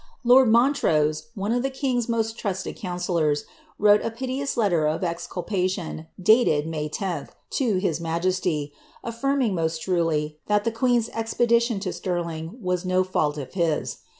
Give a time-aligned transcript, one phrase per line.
[0.23, 3.45] Lord Jlunlios^ one of the king's most trusted counsellors,
[3.77, 6.07] wrote a piteous letier of fi culpation.
[6.19, 8.71] dated May 10, to liis majesty,^
[9.03, 10.09] affirming nio*l trulv.
[10.09, 10.35] ihai
[10.65, 13.99] i.'.e queen's expedition to Stirling was no fault of his.